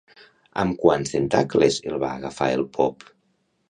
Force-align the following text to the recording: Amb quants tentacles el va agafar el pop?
Amb 0.63 0.79
quants 0.85 1.13
tentacles 1.17 1.79
el 1.93 2.03
va 2.07 2.13
agafar 2.17 2.53
el 2.59 2.69
pop? 2.83 3.11